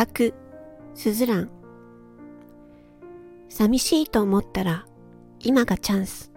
[0.00, 0.32] 作、
[0.94, 1.50] すずらん。
[3.50, 4.86] 寂しいと思ったら、
[5.40, 6.32] 今がチャンス。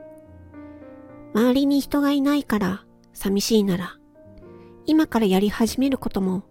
[1.34, 2.84] 周りに人がいないから
[3.14, 3.96] 寂しいなら、
[4.86, 6.43] 今からやり始めることも、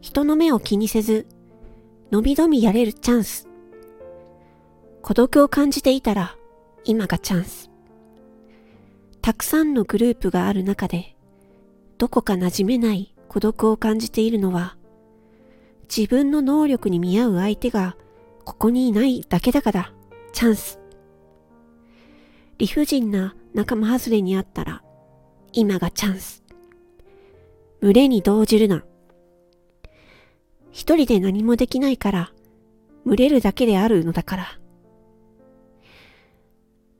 [0.00, 1.26] 人の目を気にせず、
[2.12, 3.48] のびのびやれるチャンス。
[5.02, 6.36] 孤独を感じていたら、
[6.84, 7.68] 今がチャンス。
[9.22, 11.16] たくさんのグループがある中で、
[11.98, 14.76] どこか馴染めない孤独を感じているのは、
[15.84, 17.96] 自分の能力に見合う相手が
[18.44, 19.92] ここにいないだけだから、
[20.32, 20.80] チャンス。
[22.58, 24.82] 理不尽な仲間外れにあったら、
[25.52, 26.42] 今がチャンス。
[27.80, 28.84] 群れに動じるな。
[30.70, 32.32] 一人で何もできないから、
[33.06, 34.46] 群れるだけであるのだから。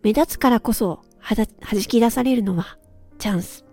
[0.03, 2.77] 目立つからこそはだ弾き出されるのは
[3.19, 3.65] チャンス。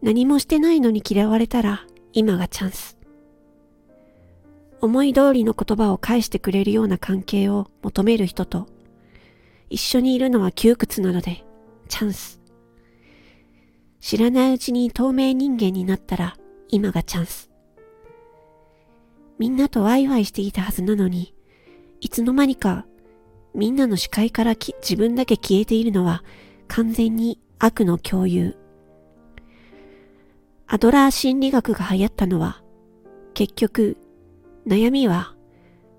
[0.00, 2.99] 何もしてないのに嫌われたら今がチャンス。
[4.80, 8.66] 思い通りの言葉を返してくれるような関係を求める人と
[9.68, 11.44] 一緒にいるのは窮屈なので
[11.88, 12.40] チャンス。
[14.00, 16.36] 知らないうちに透明人間になったら
[16.68, 17.50] 今がチャンス。
[19.38, 21.34] みんなとワイワイしていたはずなのに、
[22.00, 22.86] いつの間にか
[23.54, 26.22] みんなの視界から自分だけ消えているのは
[26.68, 28.56] 完全に悪の共有。
[30.66, 32.62] アドラー心理学が流行ったのは、
[33.34, 33.96] 結局、
[34.70, 35.34] 悩みは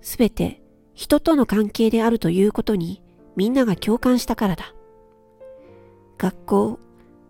[0.00, 0.62] すべて
[0.94, 3.02] 人との関係であるということに
[3.36, 4.74] みんなが共感したからだ。
[6.16, 6.78] 学校、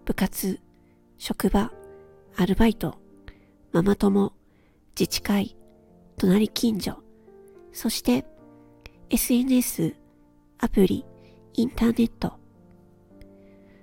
[0.04, 0.60] 部活、
[1.18, 1.72] 職場、
[2.36, 2.94] アルバイト、
[3.72, 4.32] ママ友、
[4.96, 5.56] 自治会、
[6.16, 7.02] 隣近所、
[7.72, 8.24] そして
[9.10, 9.96] SNS、
[10.58, 11.04] アプリ、
[11.54, 12.34] インターネット。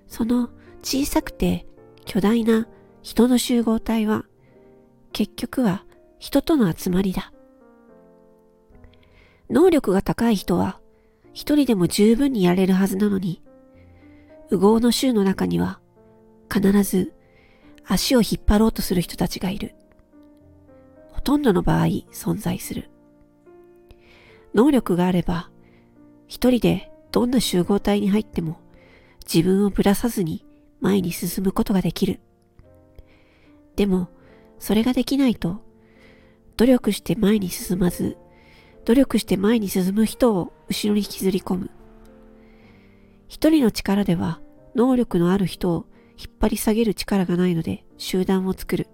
[0.07, 0.49] その
[0.81, 1.67] 小さくて
[2.05, 2.69] 巨大な
[3.01, 4.23] 人の集合体は
[5.11, 5.83] 結局は
[6.19, 7.33] 人との集まりだ。
[9.49, 10.79] 能力が高い人は
[11.33, 13.41] 一人でも十分にやれるはずなのに、
[14.51, 15.79] 右合の衆の中には
[16.51, 17.13] 必ず
[17.85, 19.73] 足を引っ張ろうとする人たちがいる。
[21.11, 22.89] ほとんどの場合存在する。
[24.53, 25.49] 能力があれば、
[26.27, 28.59] 一人でどんな集合体に入っても
[29.31, 30.45] 自分をぶらさずに
[30.79, 32.19] 前に進むことができる。
[33.75, 34.09] でも、
[34.59, 35.61] それができないと、
[36.57, 38.17] 努力して前に進まず、
[38.89, 41.69] 努力して前に進む人を後ろに引きずり込む。
[43.27, 44.41] 一人の力では
[44.73, 45.85] 能力のある人を
[46.17, 48.87] 引っ張り下げる力がないので集団を作る。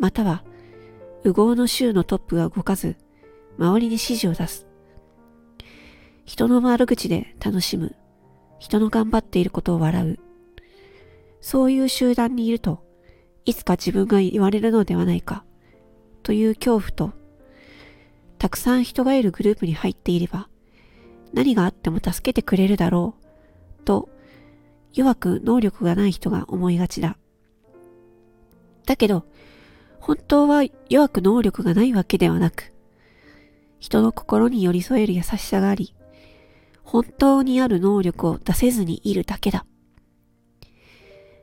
[0.00, 0.42] または、
[1.22, 2.96] 右合の州のトップが動かず、
[3.56, 4.66] 周りに指示を出す。
[6.24, 7.94] 人の悪口で楽しむ。
[8.58, 10.18] 人の頑張っていることを笑う。
[11.40, 12.82] そういう集団にいると、
[13.44, 15.44] いつか自分が言われるのではないか、
[16.24, 17.25] という恐怖と、
[18.46, 20.48] たくさん人がいるグループに入っていれば、
[21.32, 23.16] 何があっても助けてくれるだろ
[23.80, 24.08] う、と、
[24.94, 27.18] 弱く能力がない人が思いがちだ。
[28.86, 29.26] だけど、
[29.98, 32.72] 本当は弱く能力がないわけではなく、
[33.80, 35.96] 人の心に寄り添える優しさがあり、
[36.84, 39.66] 本当にある能力を出せずにいるだけだ。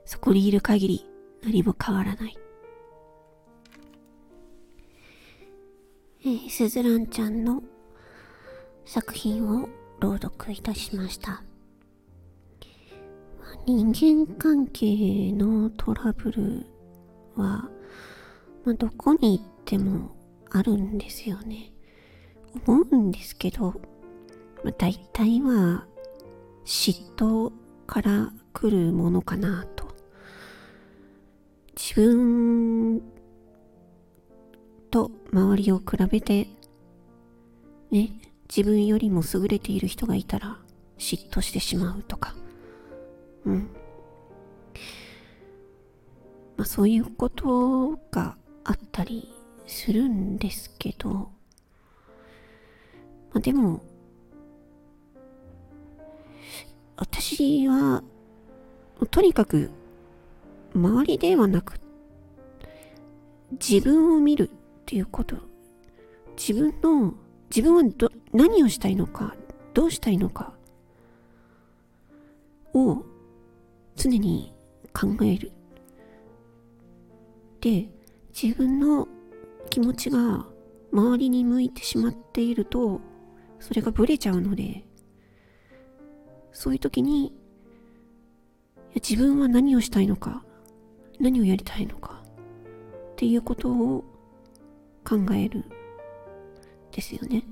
[0.06, 1.06] そこにいる限り
[1.44, 2.38] 何も変わらない。
[6.50, 7.62] すずらんちゃんの
[8.86, 11.44] 作品を朗読いたしました。
[13.66, 16.66] 人間関係のトラブル
[17.36, 17.70] は、
[18.66, 20.16] まあ、どこに行っても
[20.52, 21.72] あるんですよね。
[22.66, 23.74] 思うんですけど、
[24.64, 25.86] まあ、大体は
[26.66, 27.52] 嫉妬
[27.88, 29.94] から来るものかなと。
[31.76, 33.02] 自分
[34.94, 36.48] と周りを比べて、
[37.90, 38.12] ね、
[38.48, 40.60] 自分よりも優れている人がいたら
[41.00, 42.36] 嫉妬してしまうとか。
[43.48, 43.70] うん。
[46.58, 49.34] まあそういうことがあったり
[49.66, 51.32] するんですけど、ま
[53.34, 53.82] あでも、
[56.98, 58.04] 私は、
[59.10, 59.72] とにかく、
[60.76, 61.80] 周りではなく、
[63.54, 64.52] 自分を見る
[64.84, 65.38] っていうこと。
[66.38, 67.14] 自分の、
[67.50, 69.36] 自分はど、何をしたいのか、
[69.74, 70.54] どうしたいのか、
[72.74, 73.04] を
[73.96, 74.54] 常に
[74.94, 75.52] 考える。
[77.62, 77.90] で、
[78.40, 79.08] 自分の
[79.70, 80.46] 気持ちが
[80.92, 83.00] 周りに向いてしまっていると、
[83.60, 84.84] それがブレちゃうので、
[86.52, 87.34] そういう時に、
[88.96, 90.44] 自分は何をしたいのか、
[91.20, 92.22] 何をやりたいのか、
[93.14, 94.04] っていうことを
[95.04, 95.66] 考える。
[96.92, 97.44] ですよね。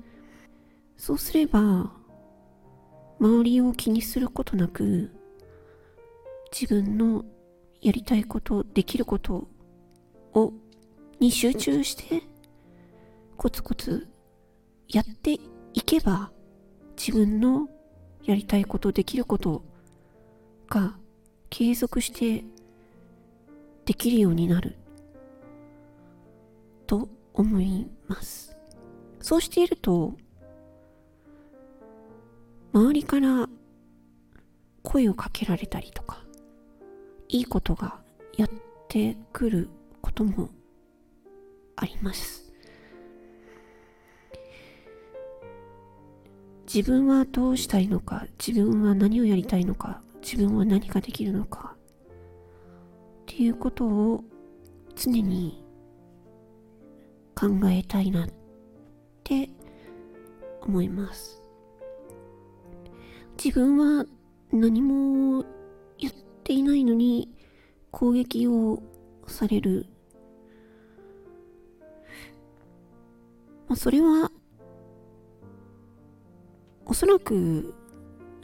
[0.96, 1.92] そうすれば
[3.18, 5.10] 周りを気にすることなく
[6.52, 7.24] 自分の
[7.80, 9.48] やりたいことできること
[10.34, 10.52] を
[11.18, 12.22] に集中して
[13.36, 14.08] コツコツ
[14.88, 15.38] やって
[15.74, 16.30] いけば
[16.96, 17.68] 自分の
[18.24, 19.64] やりたいことできること
[20.68, 20.96] が
[21.50, 22.44] 継続して
[23.84, 24.76] できるようになる。
[26.86, 28.56] と思います。
[29.20, 30.14] そうしていると
[32.72, 33.48] 周りから
[34.82, 36.24] 声をかけられたりとか
[37.28, 38.00] いいことが
[38.36, 38.48] やっ
[38.88, 39.68] てくる
[40.00, 40.50] ことも
[41.76, 42.42] あります。
[46.72, 51.76] 自分はどうしたいのか自分は何をやりたいのか自分は何ができるのか
[53.22, 54.24] っていうことを
[54.94, 55.61] 常に
[57.42, 58.28] 考えたいなっ
[59.24, 59.48] て
[60.60, 61.42] 思います。
[63.42, 64.06] 自分は
[64.52, 65.44] 何も
[65.98, 66.12] やっ
[66.44, 67.28] ていないのに
[67.90, 68.80] 攻撃を
[69.26, 69.86] される、
[73.66, 74.30] まあ、それは
[76.86, 77.74] おそらく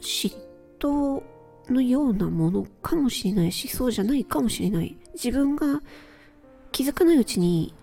[0.01, 0.35] 嫉
[0.77, 1.23] 妬
[1.69, 4.97] のようなものかもしれないしそうじゃないかもしれない。
[5.13, 5.81] 自分が
[6.73, 7.73] 気づかないうちに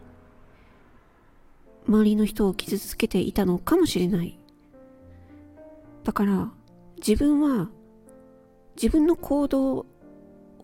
[1.88, 4.38] 周りの人を傷つけていたのかもしれない。
[6.04, 6.50] だから
[6.96, 7.68] 自分は
[8.74, 9.86] 自分の行動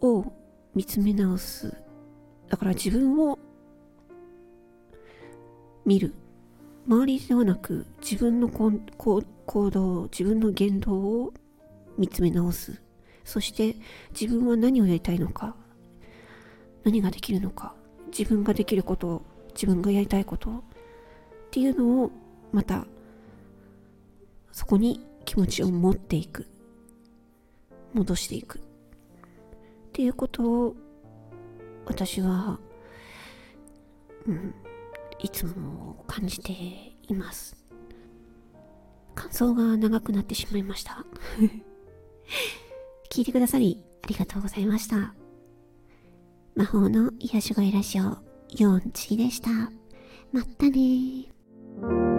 [0.00, 0.32] を
[0.74, 1.76] 見つめ直す。
[2.48, 3.38] だから自分を
[5.84, 6.14] 見る。
[6.86, 8.72] 周りではなく自分の行
[9.70, 11.32] 動自分の言動を
[11.96, 12.82] 見つめ直す。
[13.24, 13.76] そして
[14.18, 15.54] 自分は何をやりたいのか
[16.84, 17.74] 何ができるのか
[18.06, 19.22] 自分ができること
[19.54, 20.64] 自分がやりたいこと
[21.52, 22.10] っていうのを
[22.50, 22.86] また
[24.52, 26.46] そこに気持ちを持っていく。
[27.92, 28.58] 戻していく。
[28.58, 28.62] っ
[29.92, 30.74] ていうことを
[31.84, 32.58] 私は、
[34.26, 34.54] うん、
[35.18, 36.52] いつも感じて
[37.02, 37.54] います。
[39.14, 41.04] 感想が長くなってしまいました。
[43.12, 45.14] 聞いてくださりありがとうございました。
[46.54, 48.16] 魔法の癒し声ラジオ
[48.48, 49.50] 4チでした。
[50.32, 51.32] まったね
[51.80, 52.11] Thank you.